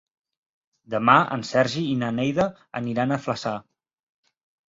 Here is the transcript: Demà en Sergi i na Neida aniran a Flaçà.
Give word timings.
Demà 0.93 1.17
en 1.35 1.43
Sergi 1.49 1.83
i 1.91 1.99
na 2.03 2.09
Neida 2.21 2.47
aniran 2.81 3.13
a 3.13 3.19
Flaçà. 3.27 3.55